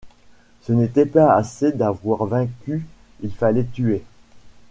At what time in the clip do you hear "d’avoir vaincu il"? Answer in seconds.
1.73-3.31